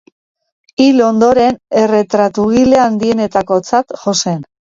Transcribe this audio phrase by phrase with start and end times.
[0.83, 4.43] Hil ondoren, erretratugile handienetakotzat jo zen.